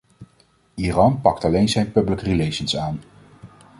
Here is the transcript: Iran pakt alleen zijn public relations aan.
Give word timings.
Iran 0.75 1.21
pakt 1.21 1.43
alleen 1.45 1.69
zijn 1.69 1.91
public 1.91 2.21
relations 2.21 2.77
aan. 2.77 2.99